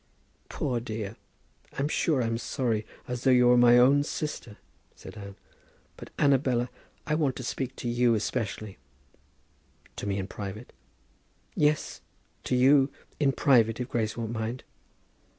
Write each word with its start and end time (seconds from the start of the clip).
"Poor 0.49 0.79
dear, 0.79 1.15
I'm 1.77 1.87
sure 1.87 2.23
I'm 2.23 2.39
sorry 2.39 2.87
as 3.07 3.23
though 3.23 3.33
she 3.33 3.43
were 3.43 3.55
my 3.55 3.77
own 3.77 4.01
sister," 4.01 4.57
said 4.95 5.15
Anne. 5.15 5.35
"But, 5.95 6.09
Annabella, 6.17 6.71
I 7.05 7.13
want 7.13 7.35
to 7.35 7.43
speak 7.43 7.75
to 7.75 7.87
you 7.87 8.15
especially." 8.15 8.79
"To 9.97 10.07
me, 10.07 10.17
in 10.17 10.25
private?" 10.25 10.73
"Yes, 11.55 12.01
to 12.45 12.55
you; 12.55 12.89
in 13.19 13.31
private, 13.31 13.79
if 13.79 13.89
Grace 13.89 14.17
won't 14.17 14.31
mind?" 14.33 14.63